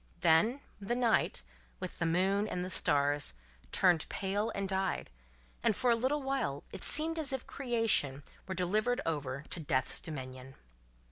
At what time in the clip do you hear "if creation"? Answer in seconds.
7.31-8.23